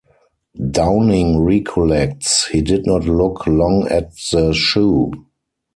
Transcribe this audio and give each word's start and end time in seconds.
Downing 0.71 1.37
recollects, 1.41 2.47
he 2.47 2.63
did 2.63 2.87
not 2.87 3.03
look 3.05 3.45
long 3.45 3.87
at 3.87 4.09
the 4.31 4.51
shoe. 4.51 5.11